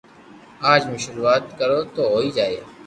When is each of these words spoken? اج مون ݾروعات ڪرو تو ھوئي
اج 0.71 0.81
مون 0.89 0.97
ݾروعات 1.03 1.43
ڪرو 1.59 1.79
تو 1.95 2.01
ھوئي 2.11 2.29